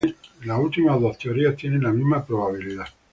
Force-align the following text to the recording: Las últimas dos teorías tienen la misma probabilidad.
Las 0.45 0.57
últimas 0.59 0.99
dos 0.99 1.15
teorías 1.19 1.55
tienen 1.55 1.83
la 1.83 1.91
misma 1.91 2.25
probabilidad. 2.25 2.87